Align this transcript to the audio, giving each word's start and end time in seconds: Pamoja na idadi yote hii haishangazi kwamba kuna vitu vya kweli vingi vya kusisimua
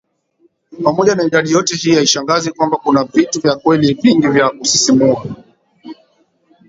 Pamoja 0.83 1.15
na 1.15 1.23
idadi 1.23 1.51
yote 1.51 1.75
hii 1.75 1.95
haishangazi 1.95 2.51
kwamba 2.51 2.77
kuna 2.77 3.03
vitu 3.03 3.39
vya 3.41 3.55
kweli 3.55 3.93
vingi 3.93 4.27
vya 4.27 4.49
kusisimua 4.49 5.25